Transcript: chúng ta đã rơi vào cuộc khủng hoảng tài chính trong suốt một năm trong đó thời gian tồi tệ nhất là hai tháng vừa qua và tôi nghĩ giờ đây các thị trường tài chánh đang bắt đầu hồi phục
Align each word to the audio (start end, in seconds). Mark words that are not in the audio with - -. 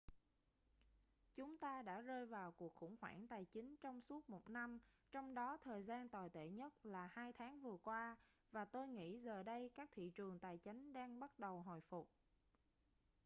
chúng 1.35 1.57
ta 1.57 1.81
đã 1.81 2.01
rơi 2.01 2.25
vào 2.25 2.51
cuộc 2.51 2.75
khủng 2.75 2.95
hoảng 3.01 3.27
tài 3.27 3.45
chính 3.45 3.75
trong 3.81 4.01
suốt 4.01 4.29
một 4.29 4.49
năm 4.49 4.79
trong 5.11 5.33
đó 5.33 5.57
thời 5.63 5.83
gian 5.83 6.09
tồi 6.09 6.29
tệ 6.29 6.49
nhất 6.49 6.73
là 6.83 7.07
hai 7.11 7.33
tháng 7.33 7.61
vừa 7.61 7.77
qua 7.83 8.17
và 8.51 8.65
tôi 8.65 8.87
nghĩ 8.87 9.19
giờ 9.19 9.43
đây 9.43 9.69
các 9.75 9.89
thị 9.93 10.09
trường 10.15 10.39
tài 10.39 10.57
chánh 10.63 10.93
đang 10.93 11.19
bắt 11.19 11.39
đầu 11.39 11.61
hồi 11.61 11.81
phục 11.81 12.09